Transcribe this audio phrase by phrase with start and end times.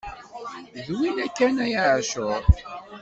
[0.85, 2.41] D winna kan a ɛacur!